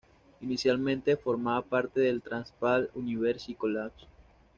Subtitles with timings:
[0.41, 4.07] Inicialmente formaba parte del Transvaal University College.